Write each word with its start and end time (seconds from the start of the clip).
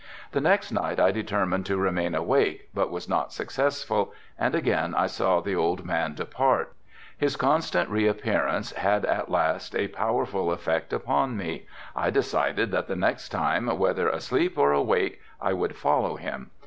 The 0.31 0.41
next 0.41 0.71
night 0.71 0.99
I 0.99 1.11
determined 1.11 1.67
to 1.67 1.77
remain 1.77 2.15
awake 2.15 2.69
but 2.73 2.89
was 2.89 3.07
not 3.07 3.31
successful 3.31 4.11
and 4.35 4.55
again 4.55 4.95
I 4.95 5.05
saw 5.05 5.41
the 5.41 5.55
old 5.55 5.85
man 5.85 6.15
depart. 6.15 6.73
His 7.15 7.35
constant 7.35 7.87
re 7.87 8.07
appearance 8.07 8.71
had 8.71 9.05
at 9.05 9.29
last 9.29 9.75
a 9.75 9.89
powerful 9.89 10.51
effect 10.51 10.91
upon 10.91 11.37
me. 11.37 11.67
I 11.95 12.09
decided 12.09 12.71
that 12.71 12.87
the 12.87 12.95
next 12.95 13.29
time, 13.29 13.67
whether 13.77 14.09
asleep 14.09 14.57
or 14.57 14.71
awake, 14.71 15.21
I 15.39 15.53
would 15.53 15.75
follow 15.75 16.15
him. 16.15 16.49